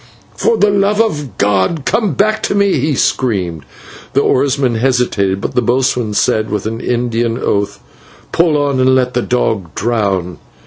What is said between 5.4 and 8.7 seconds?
but the boatswain said, with an Indian oath: "Pull